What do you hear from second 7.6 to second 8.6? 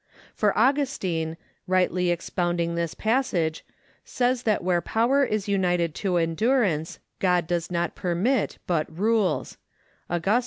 not permit,